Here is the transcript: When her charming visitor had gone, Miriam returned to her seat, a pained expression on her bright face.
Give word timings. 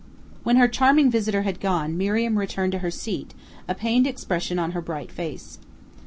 When 0.41 0.55
her 0.55 0.67
charming 0.67 1.11
visitor 1.11 1.43
had 1.43 1.59
gone, 1.59 1.95
Miriam 1.95 2.39
returned 2.39 2.71
to 2.71 2.79
her 2.79 2.89
seat, 2.89 3.35
a 3.67 3.75
pained 3.75 4.07
expression 4.07 4.57
on 4.57 4.71
her 4.71 4.81
bright 4.81 5.11
face. 5.11 5.59